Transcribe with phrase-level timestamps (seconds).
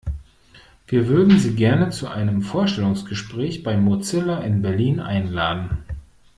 [0.87, 5.77] Wir würden Sie gerne zu einem Vorstellungsgespräch bei Mozilla in Berlin einladen!